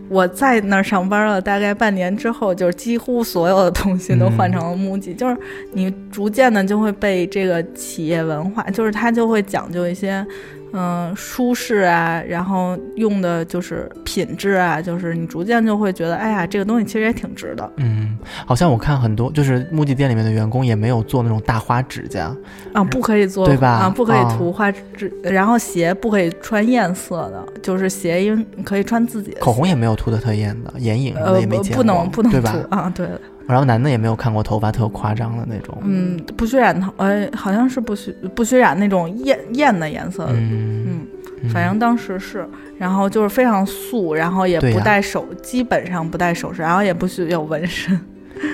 [0.10, 5.38] 我在那儿上班了，大概半年之后，就是几乎所有的东西都换成了 MUJI，、就是
[5.74, 10.26] 你逐渐的就会被这个企业文化，就是它就会讲究一些。
[10.74, 22.36] 嗯，舒适啊，然后用的就是品质啊，就是你逐渐就会觉得，哎呀，这个东西其实也挺值的嗯，好像我看很多就是木器店里面的员工也没有做那种大花指甲，
[22.74, 32.76] 啊，不可以做对吧啊，不可以啊涂花指，然后鞋不可以穿艳色的，就是鞋因为可以穿自己的口红也没有涂的特艳的，眼影什么呃的也没见过，不不能不能涂？
[32.76, 33.08] 啊，对，
[33.47, 41.06] 然后男的也没有看过头发特夸张的那种，嗯，不许染头，呃，好像是不许不许染那种艳艳的颜色的，嗯
[41.43, 47.99] 嗯，反正当时是，然后就是非常素，然后也不戴手，基本上不戴首饰，然后也不许有纹身。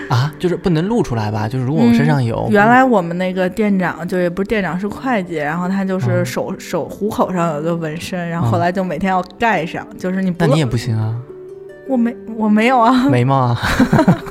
[0.10, 1.48] 啊，就是不能露出来吧？
[1.48, 6.26] 就是如果我身上有，嗯原来我们那个店长就也不是店长，是会计，然后他就是嗯。
[6.26, 11.16] 手、手虎口上有个纹身，然后后来就每天要盖上，就是你那你也不行啊，
[11.88, 13.60] 我没我没有啊，眉毛啊，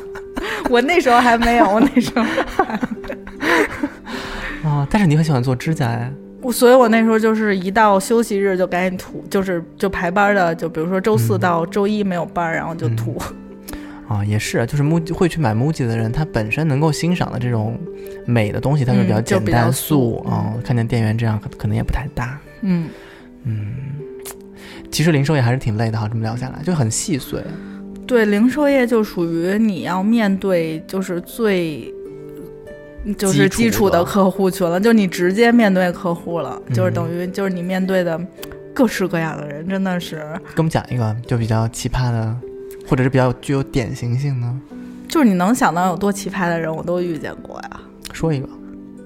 [0.70, 2.22] 我那时候还没有， 我那时候
[4.68, 11.40] 啊，但是你很喜欢做指甲哎，我所以，我那时候就是一到休息日就赶紧涂，就是就排班的，就比如说周四嗯。
[11.40, 13.20] 到周一没有班儿，然后就涂。
[14.08, 17.78] 啊， 也是，就是木会去买 MUJI 的人，他本身能够欣赏的这种
[18.26, 22.38] 美的东西，他就比较简单素啊、看见店员这样可可能也不太搭。
[22.62, 22.88] 嗯，
[23.44, 23.74] 嗯，
[24.90, 27.42] 其实零售业还是挺累的哈，这么聊下来就很细碎。
[28.08, 31.94] 对，零售业就属于你要面对就是最。
[33.16, 38.20] 就是基础的客户群了，就你直接面对客户了，就是嗯等于就是你面对的
[38.74, 40.16] 各式各样的人，真的是，
[40.54, 42.36] 给我们讲一个就比较奇葩的，
[42.86, 44.54] 或者是比较具有典型性的，
[45.08, 47.80] 就是你能想到有多奇葩的人，我都遇见过呀。
[48.12, 48.48] 说一个。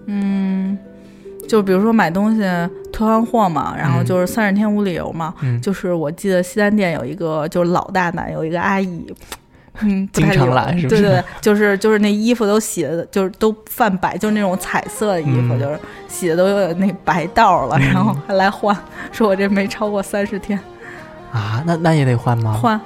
[0.07, 0.77] 嗯，
[1.47, 2.43] 就比如说买东西
[2.93, 4.05] 退换货嘛，然后嗯。
[4.05, 9.07] 就是三十天无理由嘛，嗯，就是我记得西单店有一个就是老大奶，有一个阿姨，
[9.81, 11.01] 嗯， 太经常来是不是？
[11.01, 15.59] 对对对，就是就是那衣服都洗的，就是都泛白，就是那种彩色的衣服，嗯。
[15.59, 15.79] 就是
[16.09, 17.89] 洗的都有那白道了，嗯。
[17.93, 18.77] 然后还来换，
[19.11, 20.59] 说我这没超过三十天。
[21.33, 22.53] 啊，那那也得换吗？
[22.53, 22.81] 换。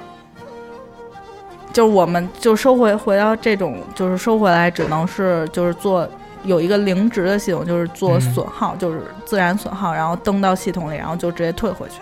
[1.73, 6.09] 就是我们就收回回到这种，就是收回来只能是就是做
[6.47, 11.95] 有一个零值的系统，就是做嗯损耗，就是自然损耗，然后登到系统里，然后就直接退回去。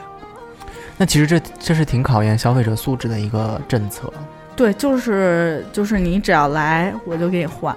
[0.98, 4.12] 那其实这这是挺考验消费者素质的一个政策。
[4.56, 7.76] 对，就是就是你只要来，我就给你换。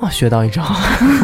[0.00, 0.62] 啊，学到一招，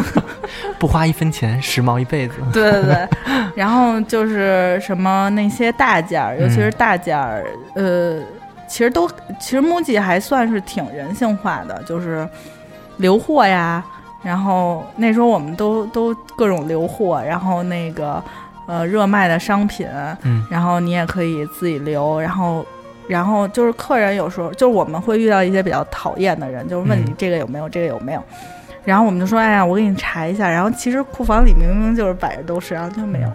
[0.79, 2.35] 不花一分钱，时髦一辈子。
[2.53, 3.09] 对对对，
[3.55, 8.21] 然后就是什么那些大件儿，尤其是大件儿，呃，
[8.69, 9.09] 其实都
[9.41, 12.29] 其实 MUJI 还算是挺人性化的，就是
[12.99, 13.85] 留货呀。
[14.23, 18.23] 然后那时候我们都都各种留货，然后那个
[18.67, 19.87] 呃热卖的商品，
[20.23, 22.65] 嗯然后你也可以自己留，然后。
[23.07, 28.23] 然后就是客人有时候就是我们会遇到一些比较讨厌的人，就是问你嗯这个有没有，这个有没有，
[28.83, 30.49] 然后我们就说，哎呀，我给你查一下。
[30.49, 33.31] 然后其实库房里明明就是摆着都是，然后就没有，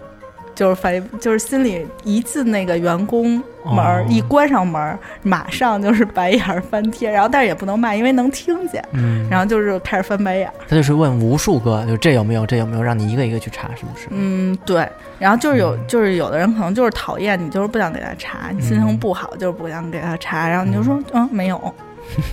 [0.60, 7.10] 就是反正就是心里一进那个员工门儿，哦一关上门儿，马上就是白眼儿翻天。
[7.10, 8.84] 然后但是也不能骂，因为能听见。
[8.92, 10.52] 嗯，然后就是开始翻白眼儿。
[10.68, 14.08] 他就是问无数个，就这有没有，这有没有，让你一个一个去查，是不是？
[14.10, 14.86] 嗯，对。
[15.18, 21.58] 然后就是有，嗯就是有的人可能就是讨厌你，就是不想给他查，你心情嗯不好就是不想给他查，然后你就说，嗯，没有，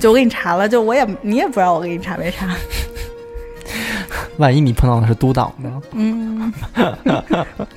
[0.01, 2.45] 就我给你查了，就我也你也不知道我给你查没查。
[4.37, 5.81] 万一你碰到的是督导呢？
[5.93, 6.53] 嗯，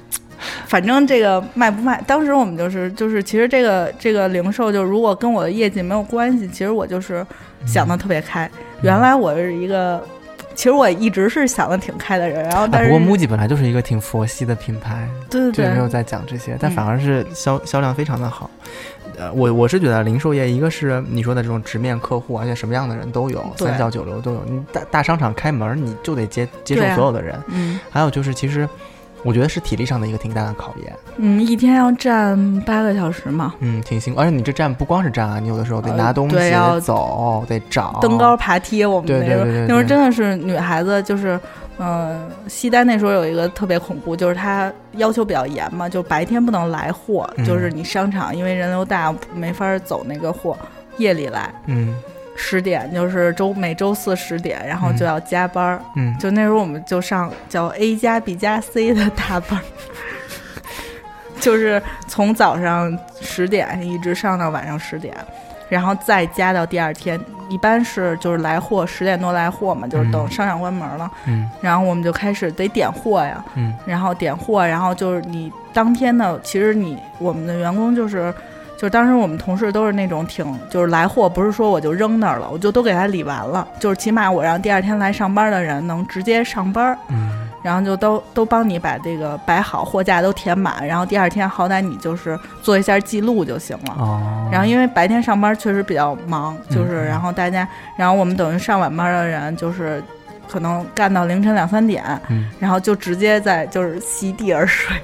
[0.66, 7.26] 反正这个卖不卖，当时我们就是就是，其实这个这个零售，就如果跟我的业绩没有关系，其实我就是
[7.66, 8.50] 想的特别开。
[8.82, 10.02] 原来我是一个，
[10.54, 18.50] 其实我一直是想的挺开的人，然后啊，但是、不过 MUJI 本来就是一个挺佛系的品牌，对对对，就没有在讲这些，但嗯反而是销销量非常的好。
[19.18, 24.42] 呃，我我是觉得零售业，一个是你说的这种直面客户，而且什么样的人都有，三教九流都有。
[24.48, 27.38] 你大大商场开门，你就得接接受所有的人。
[27.48, 28.66] 嗯还有就是，其实
[29.22, 30.92] 我觉得是体力上的一个挺大的考验。
[31.18, 34.20] 嗯，一天要站八个小时嘛，嗯，挺辛苦。
[34.20, 38.85] 而且你这站不光是站啊，你有的时候得呃拿东西，对要走，得找登高爬梯。
[38.85, 41.38] 我们那时候那时候真的是女孩子，就是
[41.78, 50.56] 嗯、西单那时候有一个特别恐怖，就是它要求比较严嘛，就白天不能来货，嗯就是你商场因为人流大没法走那个货，
[50.98, 51.52] 夜里来。
[51.66, 51.94] 嗯
[52.42, 55.81] 十点就是周每周四十点，然后就要加班儿。
[55.94, 59.62] 嗯，就那时候我们就上叫 A 加 B 加 C 的大班儿，
[61.38, 65.14] 就是从早上十点一直上到晚上十点，
[65.68, 67.20] 然后再加到第二天。
[67.50, 78.33] 一般是就是来货十点多来货嘛，就是等嗯商场关门了，嗯然后我们就开始得点货呀，嗯然后点货，然后就是你当天的，其实你我们的员工就是。
[78.80, 93.94] 就是当时我们同事都是那种挺，就是来货不是说我就扔那儿了，我就都给他理完了，就是起码我让第二天来上班的人能直接上班，嗯然后就都都帮你把这个摆好，货架都填满，然后第二天好歹你就是做一下记录就行了。
[93.98, 100.02] 哦，然后因为白天上班确实比较忙，就是嗯然后大家，然后我们等于上晚班的人就是
[100.50, 104.96] 可能干到凌晨两三点，嗯然后就直接在就是席地而睡。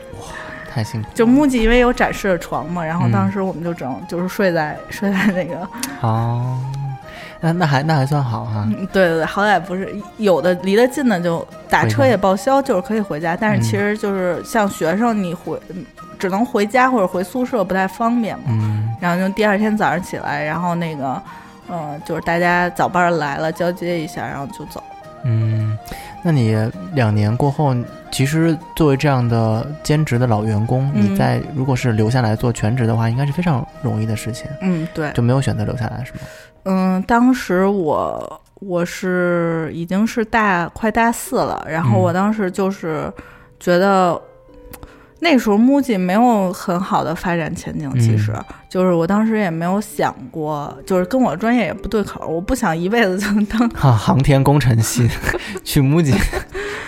[0.77, 1.09] 太辛苦。
[1.15, 5.67] 就 MUJI 因为有展示的床嘛，然后嗯当时我们就整就是睡在 睡在那个，
[6.03, 6.59] 哦，
[7.41, 8.65] 那那还那还算好哈。
[8.67, 15.59] 嗯对对对，好歹不是有的离得近的就打车也报销，就是可以回家，但是嗯其实就是像学生你回
[16.19, 21.21] 只能回家或者回宿舍不太方便嘛，嗯然后就第二天早上起来，然后那个。
[21.69, 24.81] 嗯，就是大家早班来了，交接一下，然后就走。
[25.25, 25.56] 嗯，
[26.27, 26.57] 那你
[26.93, 27.73] 两年过后，
[28.11, 36.19] 其实作为这样的兼职的老员工，嗯你在如果是留下来做全职的话，应该是非常容易的事情，嗯，对，就没有选择留下来，是吗？
[36.65, 43.09] 嗯，当时我我是已经是大快大四了，然后嗯我当时就是
[43.61, 44.21] 觉得。
[45.21, 48.33] 那时候 MUJI 没有很好的发展前景，其实、
[48.69, 55.09] 就是我当时也没有想过，就是跟我专业也不对口，我不想一辈子就当哈、 航天工程系
[55.65, 56.21] 去 MUJI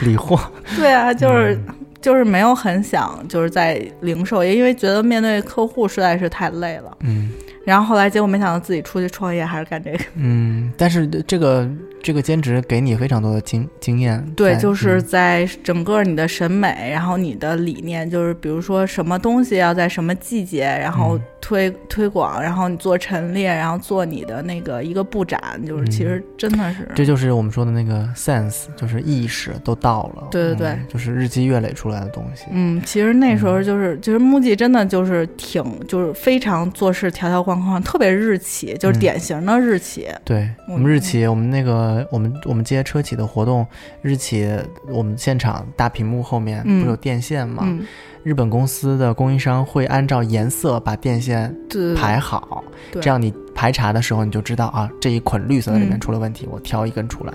[0.00, 0.38] 理货，
[0.76, 6.96] 对啊，就是、嗯就是没有很想就是在零售业，因为觉得面对客户实在是太累了。
[7.00, 7.32] 嗯。
[7.64, 9.98] 然后后来结果没想到自己出去创业，还是干这个。
[10.14, 11.68] 嗯，但是这个
[12.02, 15.04] 这个兼职给你非常多的经经验，对，就是嗯。
[15.08, 21.22] 在整个你的审美，然后你的理念，就是比如说什么东西要在什么季节，然后嗯。
[21.40, 25.90] 推、推广，然后你做陈列，然后做你的那个一个布展，就是嗯。
[25.90, 30.68] 其实真的是，这就是我们说的那个 sense，就是意识都到了，对对对。
[30.70, 33.64] 嗯就是日积月累出来的东西，嗯，其实那时候嗯。
[33.64, 39.00] 就是，其实 MUJI 真的就是挺，就是非常做事条条框框，特别日企，就是嗯。
[39.00, 40.08] 典型的日企。
[40.24, 43.66] 对嗯我们日企，我们那个我们我们接车企的活动，
[44.02, 44.48] 日企
[44.88, 47.64] 我们现场大屏幕后面嗯不是有电线吗？
[47.66, 47.80] 嗯，
[48.22, 51.54] 日本公司的供应商会按照颜色把电线，
[51.96, 57.32] 排好，这样你排查的时候你就知道啊，这一捆绿色的里面嗯出了问题，我挑一根出来。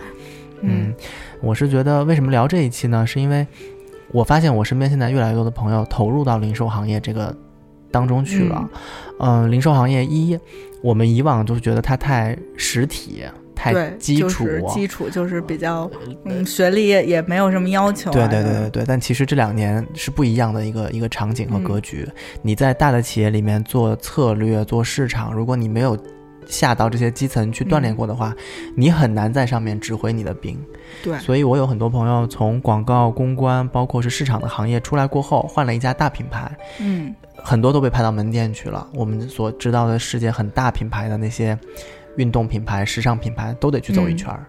[0.61, 0.93] 嗯
[1.41, 3.05] 我是觉得为什么聊这一期呢？
[3.05, 3.45] 是因为
[4.11, 7.35] 我发现我身边现在越来越多的朋友投入到零售行业这个
[7.91, 8.69] 当中去了。
[9.19, 10.39] 嗯、零售行业一，
[10.81, 13.23] 我们以往就是觉得它太实体、
[13.63, 15.89] 太对，基础，就是基础就是比较，
[16.26, 18.13] 嗯，学历也也没有什么要求、啊。
[18.13, 22.06] 对对对对对，但其实这两年是不一样的一个一个场景和嗯格局。
[22.41, 25.97] 你在大的企业里面做策略、做市场，如果你没有
[26.45, 28.36] 下到这些基层去锻炼嗯过的话，
[28.76, 30.60] 你很难在上面指挥你的兵。
[31.02, 38.86] 对所以我有很多朋友从广告、公关，包括是市场的行业出来过后，换了一家大品牌，嗯很多都被派到门店去了。
[38.93, 41.58] 我们所知道的世界很大品牌的那些
[42.17, 44.45] 运动品牌、时尚品牌都得去走一圈儿。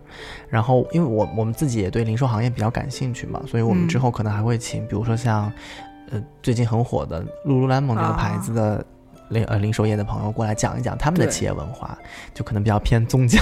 [0.48, 5.52] 然后，因为我我们自己也对零售行业比较感兴趣嘛，所以我们嗯之后可能还会请，比如说像
[6.10, 8.84] 呃最近很火的露露 lemon 这个牌子的。
[9.30, 11.96] 零呃零售业的朋友过来讲一讲他们的企业文化，
[12.34, 13.40] 就可能比较偏宗教。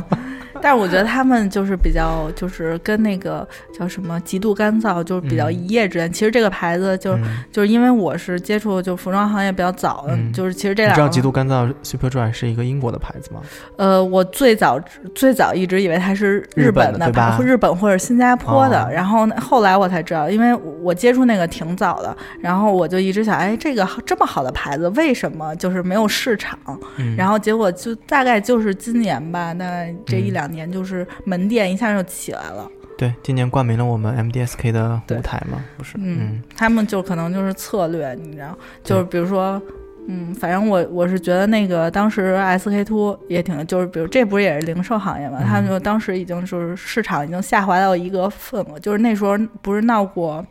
[0.62, 3.46] 但是我觉得他们就是比较，就是跟那个
[3.76, 6.10] 叫什么极度干燥，就是比较嗯一夜之间。
[6.12, 13.40] 其实这个牌子就是、嗯就是因为我是接触就服装行业比较早的，嗯就是其实这你知道极度干燥 Superdry 是一个英国的牌子吗？
[13.76, 14.80] 呃，我最早
[15.14, 26.58] 最早一直以为它是日本本的吧牌，日本或者新加坡的，哦然后后来我才知道，因为我接触那个挺早的，然后我就一直想，哎，这个这么好的牌子，为什么就是没有市场？
[26.96, 32.70] 嗯，然后结果就大概就是今年吧，那这一嗯两年就是门店一下就起来了。
[32.96, 35.94] 对，今年冠名了我们 MDSK 的舞台嘛，不是？
[35.96, 39.60] 嗯，他们就可能就是策略，你知道，就是比如说，
[40.06, 50.44] 嗯，反正我我是觉得那个当时 SK two 也挺，就是比如这不是也是零售行业嘛，他们就当时已经就是市场已经下滑到一个份额，就是那时候不是闹过，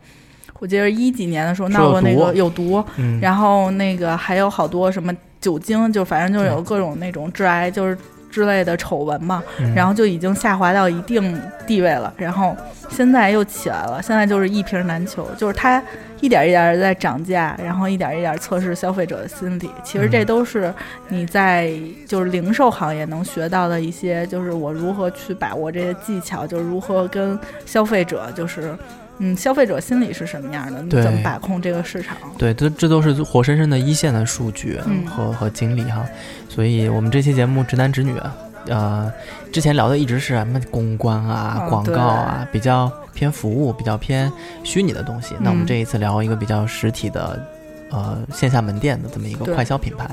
[0.58, 2.84] 我记得一几年的时候闹过那个有毒，
[3.20, 7.96] 然后那个还有好多什么酒精，就反正就有各种那种致癌就是
[8.32, 9.40] 之类的丑闻嘛，
[9.76, 12.56] 然后就已经下滑到一定地位了，然后
[12.90, 15.80] 现在又起来了，现在就是一瓶难求，就是它。
[16.22, 19.68] 一点一点在涨价，然后一点一点测试消费者的心理。
[19.82, 20.72] 其实这都是
[21.08, 21.72] 你在
[22.06, 28.72] 就是零售行业能学到的一些，就是我如何去把握这些技巧，就是如何跟消费者，就是
[29.24, 32.16] 嗯，消费者心理是什么样的，你怎么把控这个市场？
[32.36, 36.04] 对，这这都是活生生的一线的数据和和经历哈。
[36.48, 38.14] 所以我们这期节目直男直女。
[38.66, 39.12] 呃，
[39.52, 44.30] 之前聊的一直是什么公关啊、广告啊，比较偏服务、比较偏
[44.64, 45.34] 虚拟的东西。
[45.40, 47.40] 那我们这一次聊一个比较实体的。
[47.92, 50.08] 呃，线下门店的这么一个快消品牌，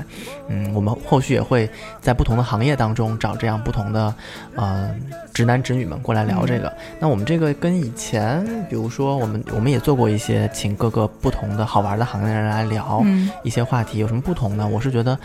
[0.48, 1.68] 嗯，我们后续也会
[2.02, 4.14] 在不同的行业当中找这样不同的
[4.54, 4.94] 呃
[5.32, 6.70] 直男直女们过来聊这个。
[6.98, 13.02] 那我们这个跟以前，比如说我们我们也做过一些请各个不同的好玩的行业人来聊
[13.42, 14.68] 一些话题，有什么不同呢？
[14.68, 15.18] 我是觉得，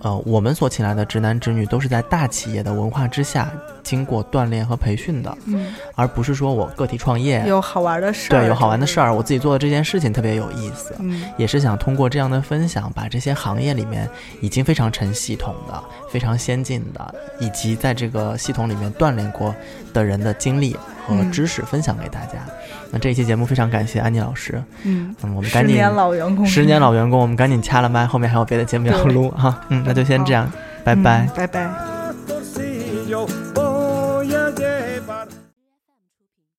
[0.00, 3.50] 呃，我们所请来的直男直女都是在大企业的文化之下。
[3.82, 14.08] 经过锻炼和培训的，嗯，而不是说我个体创业有好玩的事儿，对，有好玩的事儿，我自己做的这件事情特别有意思，嗯，也是想通过这样的分享，把这些行业里面
[14.40, 19.52] 已经非常成系统的、非常先进的，以及在这个系统里面锻炼过
[19.92, 22.46] 的人的经历和知识分享给大家。
[22.90, 30.50] 那这一期节目非常感谢安妮老师，嗯，嗯，我们赶紧十年老员工，十年老员工，我们赶紧掐了麦，后面还有别的节目要录哈，嗯，那就先这样，
[30.84, 31.70] 拜拜，拜拜。